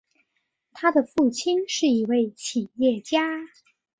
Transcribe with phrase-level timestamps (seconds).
[0.73, 3.21] 他的父亲是一位企业家。